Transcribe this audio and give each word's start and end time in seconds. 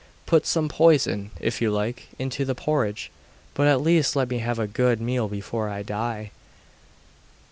Put 0.25 0.47
some 0.47 0.67
poison, 0.67 1.29
if 1.39 1.61
you 1.61 1.69
like, 1.69 2.07
into 2.17 2.43
the 2.43 2.55
porridge, 2.55 3.11
but 3.53 3.67
at 3.67 3.83
least 3.83 4.15
let 4.15 4.29
me 4.31 4.39
have 4.39 4.57
a 4.57 4.65
good 4.65 4.99
meal 4.99 5.27
before 5.27 5.69
I 5.69 5.83
die. 5.83 6.31